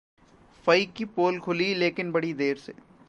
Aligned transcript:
फई 0.67 0.85
की 0.85 1.05
पोल 1.05 1.39
खुली 1.39 1.73
लेकिन 1.73 2.11
बड़ी 2.11 2.33
देर 2.33 2.57
से 2.57 2.73